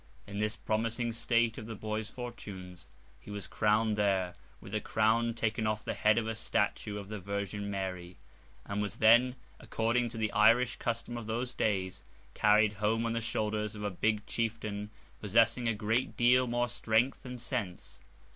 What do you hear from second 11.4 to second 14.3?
days, carried home on the shoulders of a big